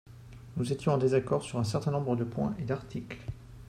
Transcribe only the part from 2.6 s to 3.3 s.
d’articles.